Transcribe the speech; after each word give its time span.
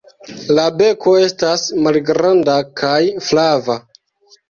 La 0.59 0.63
beko 0.79 1.13
estas 1.27 1.67
malgranda 1.89 2.59
kaj 2.83 2.99
flava. 3.31 3.81